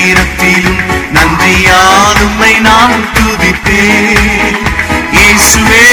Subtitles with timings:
[0.00, 0.80] நேரத்திலும்
[1.14, 4.58] நன்றியால் உம்மை நான் துதிப்பேன்.
[5.16, 5.86] இயேசுவே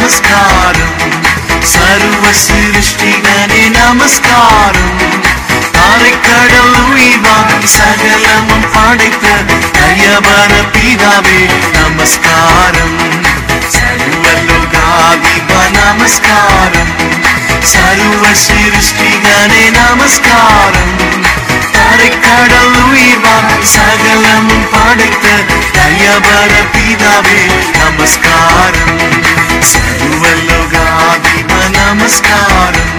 [0.00, 0.90] നമസ്കാരം
[1.64, 4.90] സർവ സൃഷ്ടികനെ നമസ്കാരം
[5.84, 9.57] അരക്കടൽ ഉയർവാകും സകലമും പடைத்தது
[9.98, 12.98] பெரியவன பிதாவே நமஸ்காரம்.
[13.72, 16.92] சர்வலோகாதிப நமஸ்காரம்.
[17.62, 20.92] சர்வ சிருஷ்டிகனே நமஸ்காரம்.
[21.72, 25.28] தரைக்கடல் உயிர்வான் சகலம் படைத்த
[25.72, 27.40] தயவர பிதாவே
[27.78, 28.98] நமஸ்காரம்.
[29.72, 32.92] சர்வலோகாதிப நமஸ்காரம்.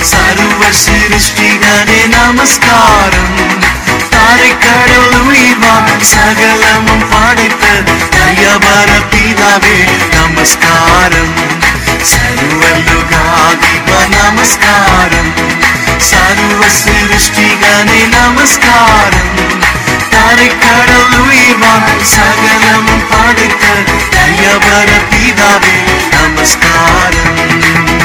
[0.00, 3.64] சர்வ சிருஷ்டிகனே நமஸ்காரம்.
[4.26, 7.66] பாறை கடல் உயிர் வாழும் சகலமும் படைத்த
[8.10, 11.34] தயபர பிதாவே நமஸ்காரம்.
[12.12, 15.32] சர்வல்லுகாதிப நமஸ்காரம்.
[15.98, 19.60] சர்வ சிருஷ்டிகனே நமஸ்காரம்.
[20.10, 23.66] தாரை கடல் உயிர் வாழும் சகலமும் படைத்த
[24.10, 25.76] தயபர பிதாவே
[26.10, 27.95] நமஸ்காரம்.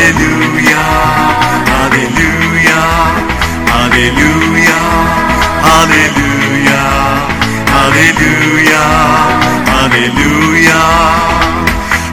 [0.00, 0.80] Hallelujah.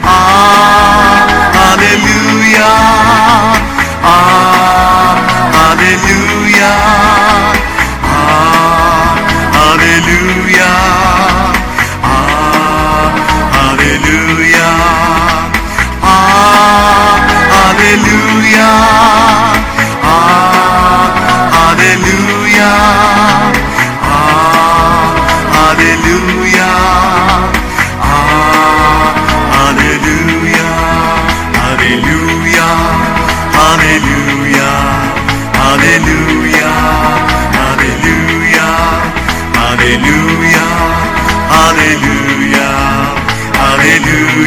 [0.03, 2.75] Ah, hallelujah.
[4.03, 4.96] Ah.